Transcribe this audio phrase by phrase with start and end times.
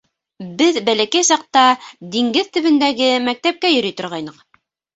[0.61, 1.67] —Беҙ бәләкәй саҡта
[2.17, 4.45] диңгеҙ төбөндәге мәктәпкә йөрөй торғайныҡ.